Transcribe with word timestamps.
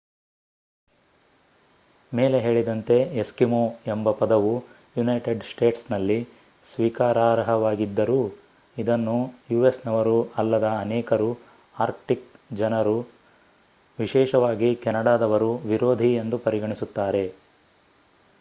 ಮೇಲೆ 2.11 2.39
ಹೇಳಿದಂತೆ 2.39 2.95
ಎಸ್ಕಿಮೋ 3.15 3.59
ಎಂಬ 3.87 4.11
ಪದವು 4.11 4.53
ಯುನೈಟೆಡ್ 4.97 5.43
ಸ್ಟೇಟ್ಸ್ನಲ್ಲಿ 5.43 6.17
ಸ್ವೀಕಾರಾರ್ಹವಾಗಿದ್ದರೂ 6.69 8.19
ಇದನ್ನು 8.77 9.17
ಯುಎಸ್‌ನವರು 9.51 10.17
ಅಲ್ಲದ 10.37 10.69
ಅನೇಕರು 10.79 11.29
ಆರ್ಕ್ಟಿಕ್ 11.75 12.27
ಜನರು 12.53 12.97
ವಿಶೇಷವಾಗಿ 13.99 14.75
ಕೆನಡಾದವರು 14.75 15.57
ವಿರೋಧಿ 15.65 16.13
ಎಂದು 16.15 16.37
ಪರಿಗಣಿಸುತ್ತಾರೆ 16.37 17.25